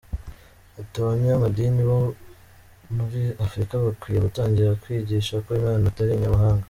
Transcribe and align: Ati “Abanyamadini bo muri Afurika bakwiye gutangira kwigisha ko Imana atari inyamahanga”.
Ati 0.79 0.95
“Abanyamadini 1.03 1.81
bo 1.89 1.99
muri 2.95 3.21
Afurika 3.45 3.73
bakwiye 3.85 4.19
gutangira 4.25 4.79
kwigisha 4.81 5.33
ko 5.45 5.49
Imana 5.59 5.83
atari 5.91 6.11
inyamahanga”. 6.15 6.59